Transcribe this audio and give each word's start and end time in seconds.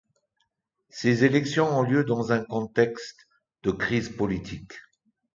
Ces 0.89 1.25
élections 1.25 1.77
ont 1.77 1.83
lieu 1.83 2.03
dans 2.03 2.31
un 2.31 2.43
contexte 2.43 3.27
de 3.61 3.69
crise 3.69 4.09
politique. 4.09 4.73